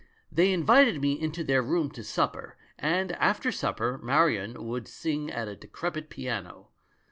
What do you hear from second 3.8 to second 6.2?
Marion would sing at a decrepit